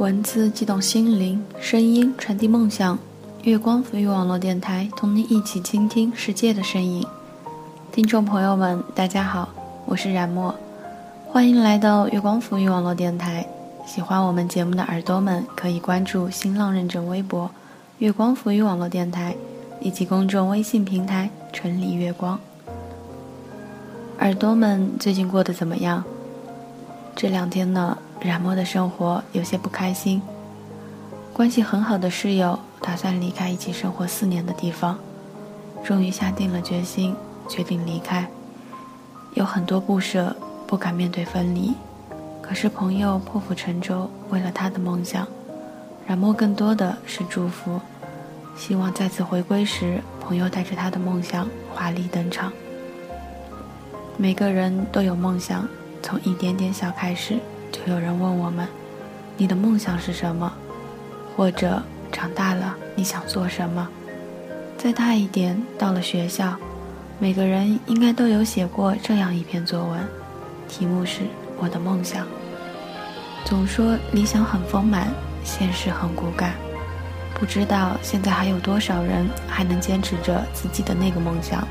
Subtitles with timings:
[0.00, 2.98] 文字激动心灵，声音传递梦想。
[3.42, 7.06] 月光浮育网络电台，同你一起倾听世界的声音。
[7.92, 9.50] 听众朋友们，大家好，
[9.84, 10.54] 我是冉墨，
[11.28, 13.46] 欢迎来到月光浮育网络电台。
[13.86, 17.50] 喜欢我们节目的耳朵们，可以关注新浪认证微博
[18.00, 19.36] “月光浮育网络电台”
[19.82, 22.40] 以及公众微信平台“纯理月光”。
[24.20, 26.02] 耳朵们最近过得怎么样？
[27.14, 27.98] 这两天呢？
[28.20, 30.20] 冉墨的生活有些不开心。
[31.32, 34.98] 关系很好的室友打算离开一起生活四年的地方，
[35.82, 37.16] 终于下定了决心，
[37.48, 38.28] 决定离开。
[39.34, 41.72] 有很多不舍，不敢面对分离。
[42.42, 45.26] 可是朋友破釜沉舟，为了他的梦想，
[46.06, 47.80] 冉墨更多的是祝福，
[48.56, 52.52] 希望再次回归时，朋友带着他的梦想华丽登场。
[54.16, 55.66] 每个人都有梦想，
[56.02, 57.38] 从一点点小开始。
[57.70, 58.66] 就有人问我们
[59.36, 60.52] ：“你的梦想是什么？”
[61.36, 63.88] 或者长大了你想做什么？
[64.76, 66.56] 再大一点，到了学校，
[67.18, 70.00] 每个人应该都有写过这样一篇作文，
[70.68, 71.20] 题目是
[71.58, 72.26] 我的梦想。
[73.44, 75.08] 总说理想很丰满，
[75.44, 76.52] 现实很骨感，
[77.34, 81.66] 不知道现在还有多少人还能坚持着自己的那个梦想，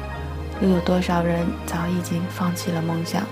[0.61, 3.23] 又有多少人早已经放弃了梦想。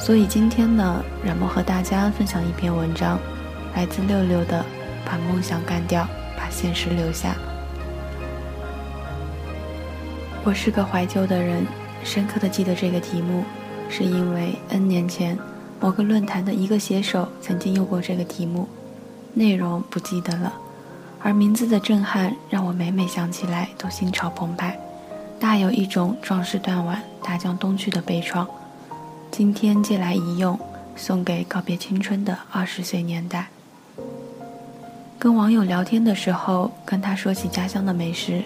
[0.00, 3.20] 所以今天呢，冉墨和大家分享一篇文章，
[3.76, 4.60] 来自六六的
[5.04, 7.32] 《把梦想干掉，把现实留下》。
[10.42, 11.66] 我是个怀旧的人，
[12.02, 13.44] 深刻的记得这个题目，
[13.90, 15.38] 是因为 N 年前
[15.78, 18.66] 某个论坛的一个写手曾经用过这个题目，
[19.34, 20.54] 内容不记得了，
[21.20, 24.80] 而名字的震撼让我每每想起来都心潮澎湃，
[25.38, 28.46] 大有一种壮士断腕、大江东去的悲怆。
[29.30, 30.58] 今天借来一用，
[30.96, 33.48] 送给告别青春的二十岁年代。
[35.18, 38.42] 跟网友聊天的时候，跟他说起家乡的美食，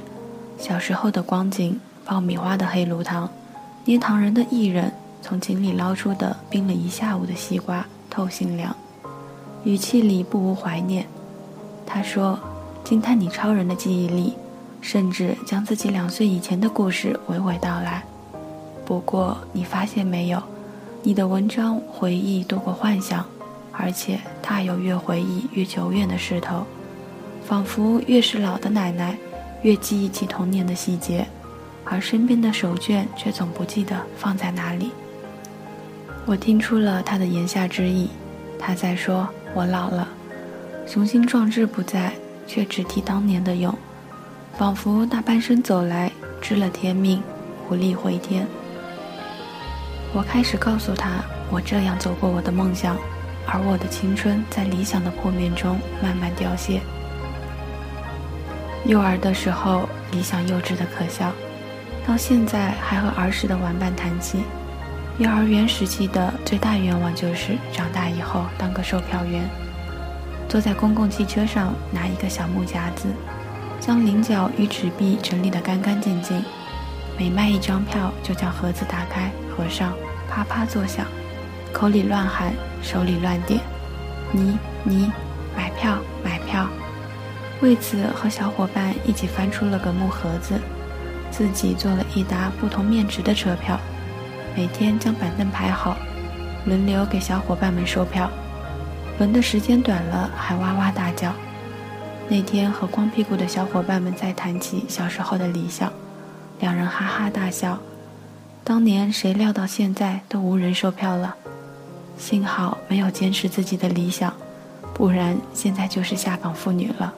[0.59, 3.28] 小时候的光景，爆米花的黑炉汤，
[3.87, 4.93] 捏糖人的艺人，
[5.23, 8.77] 从井里捞出的冰了一下午的西瓜，透心凉。
[9.65, 11.06] 语气里不无怀念。
[11.87, 12.39] 他说
[12.84, 14.34] ：“惊叹你超人的记忆力，
[14.83, 18.05] 甚至将自己两岁以前的故事娓娓道来。
[18.84, 20.43] 不过，你发现没有？”
[21.07, 23.23] 你的文章回忆多过幻想，
[23.73, 26.65] 而且它有越回忆越久远的势头，
[27.45, 29.15] 仿佛越是老的奶奶，
[29.61, 31.27] 越记忆起童年的细节，
[31.85, 34.93] 而身边的手绢却总不记得放在哪里。
[36.25, 38.09] 我听出了他的言下之意，
[38.59, 40.09] 他在说我老了，
[40.87, 42.15] 雄心壮志不在，
[42.47, 43.77] 却只提当年的勇，
[44.57, 46.11] 仿佛大半生走来，
[46.41, 47.23] 知了天命，
[47.69, 48.47] 无力回天。
[50.15, 51.11] 我开始告诉他，
[51.51, 52.97] 我这样走过我的梦想，
[53.49, 56.81] 而我的青春在理想的破灭中慢慢凋谢。
[58.87, 61.33] 幼儿的时候，理想幼稚的可笑，
[62.07, 64.45] 到现在还和儿时的玩伴谈起。
[65.19, 69.43] 幼儿园时期的最大愿望就是长大以后当个售票员，
[70.49, 73.09] 坐在公共汽车上，拿一个小木夹子，
[73.81, 76.45] 将菱角与纸币整理得干干净净，
[77.19, 79.31] 每卖一张票就将盒子打开。
[79.57, 79.95] 合上
[80.29, 81.07] 啪啪作响，
[81.73, 82.53] 口里乱喊，
[82.83, 83.61] 手里乱点，
[84.33, 85.13] 你你
[85.57, 86.69] 买票买票。
[87.61, 90.61] 为此和小伙伴一起翻出了个木盒子，
[91.31, 93.79] 自己做了一沓不同面值的车票，
[94.57, 95.97] 每天将板凳排好，
[96.67, 98.29] 轮流给小伙伴们收票，
[99.19, 101.33] 轮的时间短了还哇哇大叫。
[102.29, 105.93] 那天和光屁股的小伙伴们在谈起小时候的理想，
[106.61, 107.79] 两人哈哈大笑。
[108.63, 111.35] 当年谁料到现在都无人售票了，
[112.17, 114.33] 幸好没有坚持自己的理想，
[114.95, 117.13] 不然现在就是下岗妇女了。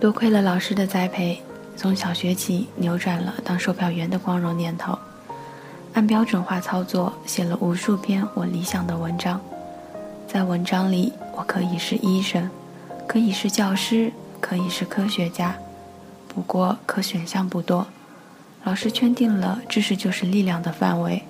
[0.00, 1.42] 多亏了老师的栽培，
[1.76, 4.98] 从小学起扭转了当售票员的光荣念头，
[5.92, 9.38] 按标准化操作写了无数篇我理想的文章。
[10.26, 12.48] 在文章里，我可以是医生，
[13.06, 15.54] 可以是教师，可以是科学家，
[16.36, 17.86] 不过可选项不多。
[18.62, 21.22] 老师圈定了知识就是力量的范围，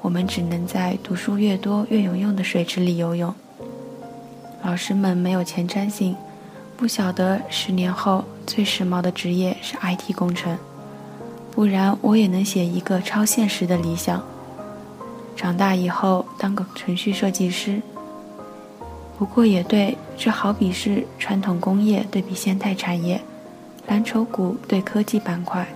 [0.00, 3.34] 我们只能在读书越多越有用的水池里游泳。
[4.62, 6.14] 老师们没有前瞻性，
[6.76, 10.56] 不晓得十年后最时髦的职业是 IT 工程，
[11.50, 14.22] 不然我也能写一个超现实的理想，
[15.34, 17.82] 长大以后当个程序设计师。
[19.18, 23.20] 不过也对，这好比是传统工业对比现代产业，
[23.88, 25.66] 蓝筹股对科技板块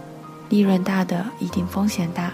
[0.50, 2.30] 利润大的一定风险大。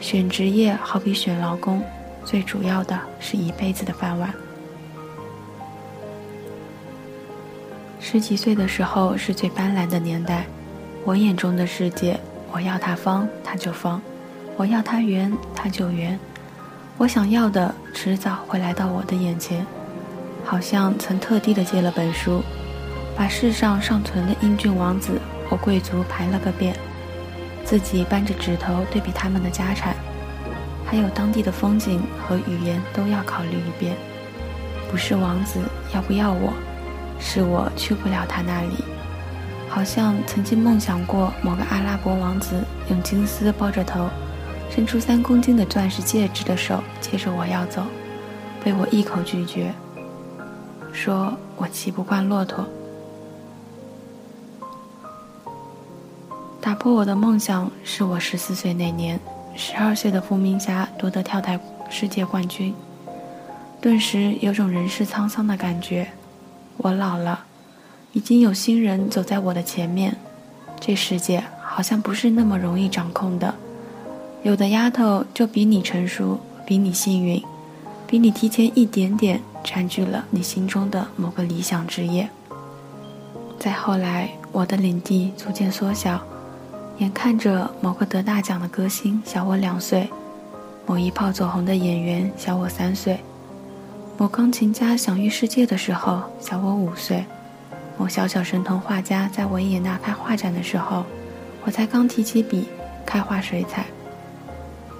[0.00, 1.82] 选职业好比选劳工
[2.24, 4.34] 最主要的是一辈子的饭碗。
[8.00, 10.44] 十几岁的时候是最斑斓的年代
[11.04, 12.18] 我眼中的世界
[12.50, 14.00] 我要它方它就方
[14.56, 16.18] 我要它圆它就圆。
[16.96, 19.64] 我想要的迟早会来到我的眼前。
[20.44, 22.42] 好像曾特地的借了本书
[23.16, 26.76] 把世上尚存的英俊王子或贵族排了个遍，
[27.64, 29.94] 自己扳着指头对比他们的家产，
[30.84, 33.94] 还有当地的风景和语言都要考虑一遍。
[34.90, 35.60] 不是王子
[35.94, 36.52] 要不要我，
[37.18, 38.84] 是我去不了他那里。
[39.68, 44.08] 好像曾经梦想过某个阿拉伯王子用金丝包着头，
[44.70, 47.82] 伸出三公斤的钻石戒指的手接着我要走，
[48.62, 49.72] 被我一口拒绝。
[50.92, 52.64] 说我骑不惯骆驼。
[56.64, 59.20] 打破我的梦想是我十四岁那年，
[59.54, 62.74] 十二岁的伏明霞夺得跳台世界冠军，
[63.82, 66.08] 顿时有种人世沧桑的感觉。
[66.78, 67.44] 我老了，
[68.14, 70.16] 已经有新人走在我的前面，
[70.80, 73.54] 这世界好像不是那么容易掌控的。
[74.42, 77.44] 有的丫头就比你成熟，比你幸运，
[78.06, 79.38] 比你提前一点点。
[79.62, 82.26] 占据了你心中的某个理想职业。
[83.58, 86.22] 再后来，我的领地逐渐缩小，
[86.98, 90.08] 眼看着某个得大奖的歌星小我两岁，
[90.86, 93.18] 某一炮走红的演员小我三岁，
[94.16, 97.24] 某钢琴家享誉世界的时候小我五岁，
[97.98, 101.04] 某小小神童画家在维也纳开画展的时候，
[101.64, 102.68] 我才刚提起笔
[103.04, 103.84] 开画水彩。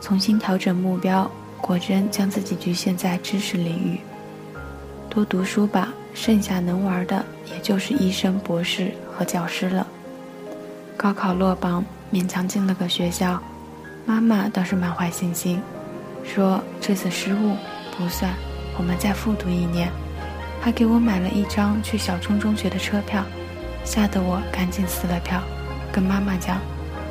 [0.00, 1.30] 重新调整目标，
[1.60, 4.00] 果真将自己局限在知识领域。
[5.08, 9.86] 多读书吧，剩下能玩的也就是医生、博士和教师了。
[11.04, 13.38] 高考落榜，勉强进了个学校，
[14.06, 15.60] 妈妈倒是满怀信心，
[16.24, 17.58] 说这次失误
[17.94, 18.32] 不算，
[18.78, 19.90] 我们再复读一年，
[20.62, 23.22] 还给我买了一张去小冲中学的车票，
[23.84, 25.42] 吓得我赶紧撕了票，
[25.92, 26.58] 跟妈妈讲，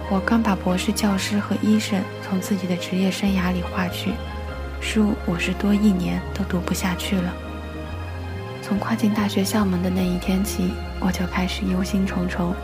[0.09, 4.13] 我刚把博士、教师和医生从自己的职业生涯里划去，
[4.81, 7.31] 书我是多一年都读不下去了。
[8.59, 12.55] 从跨进大学校门的那一天起，我就开始忧心忡忡，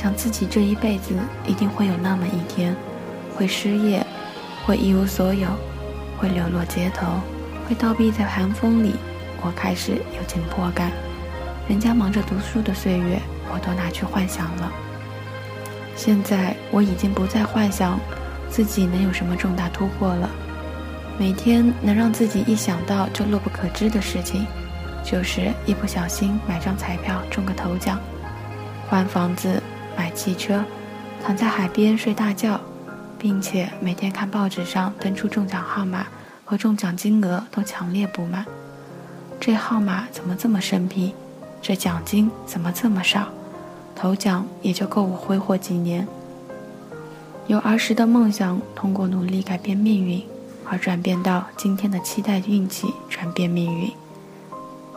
[0.00, 1.12] 想自己这一辈子
[1.44, 2.72] 一定会有那么一天，
[3.34, 4.06] 会失业，
[4.64, 5.48] 会一无所有，
[6.16, 7.04] 会流落街头，
[7.68, 8.94] 会倒闭在寒风里。
[9.42, 10.92] 我开始有紧迫感，
[11.66, 13.20] 人家忙着读书的岁月，
[13.52, 14.70] 我都拿去幻想了。
[15.96, 17.98] 现在我已经不再幻想
[18.48, 20.30] 自己能有什么重大突破了，
[21.18, 24.46] 每天能让自己一想到就乐不可支的事情。
[25.02, 27.98] 就是一不小心买张彩票中个头奖，
[28.88, 29.60] 换房子、
[29.98, 30.64] 买汽车，
[31.20, 32.60] 躺在海边睡大觉，
[33.18, 36.06] 并且每天看报纸上登出中奖号码
[36.44, 38.46] 和中奖金额都强烈不满。
[39.40, 41.12] 这号码怎么这么生僻？
[41.60, 43.26] 这奖金怎么这么少？
[43.96, 46.06] 头奖也就够我挥霍几年。
[47.48, 50.22] 由儿时的梦想通过努力改变命运，
[50.64, 53.90] 而转变到今天的期待运气转变命运。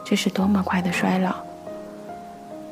[0.05, 1.33] 这是多么快的衰老！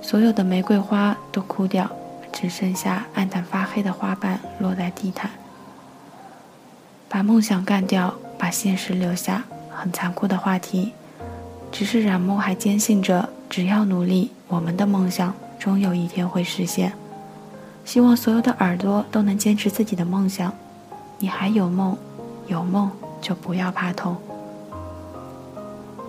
[0.02, 1.90] 所有的玫瑰花都枯掉，
[2.40, 5.30] 只剩下暗淡发黑的花瓣落在地毯。
[7.10, 10.94] 把梦想干掉，把现实留下，很残酷的话题。
[11.70, 16.94] 只是冉梦还坚信着，只要努力，我们的梦想终有一天会实现。
[17.84, 20.54] 希望所有的耳朵都能坚持自己的梦想。
[21.18, 21.98] 你还有梦，
[22.48, 24.16] 有梦就不要怕痛。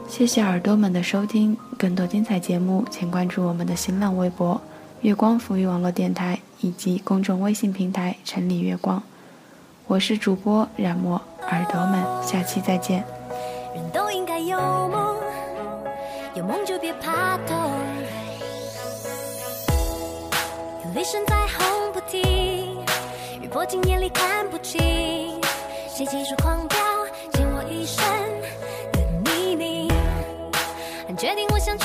[0.06, 4.60] 谢谢耳朵们的收听，更多精彩节目，请关注我们的新浪微博
[5.02, 9.02] “月光浮育网络电台”以及公众微信平台“城里月光”。
[9.88, 13.02] 我是主播冉墨，耳朵们，下期再见。
[13.74, 15.16] 人都应该有梦，
[16.34, 17.72] 有梦就别怕痛。
[20.84, 22.76] 有雷声在轰不停，
[23.40, 25.40] 雨泼进眼里看不清，
[25.88, 26.78] 谁急速狂飙，
[27.32, 28.04] 溅我一身。
[31.16, 31.84] 决定我想去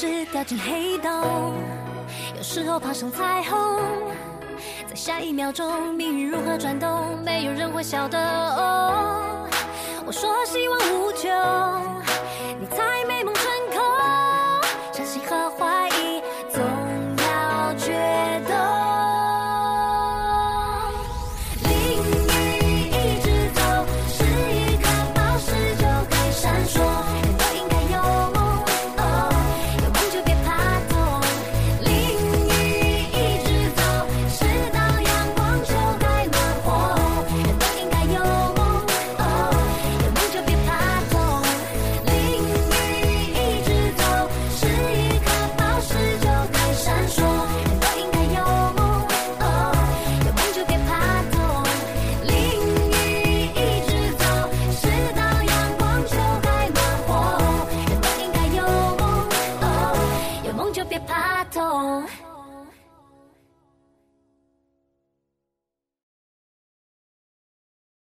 [0.00, 1.54] 是掉进黑洞，
[2.36, 3.80] 有时候爬上彩虹，
[4.88, 9.48] 在下一秒钟，命运如何转动，没有人会晓得哦。
[10.06, 11.28] 我说希望无穷，
[12.60, 13.82] 你猜美梦成空，
[14.92, 15.67] 相信和谎。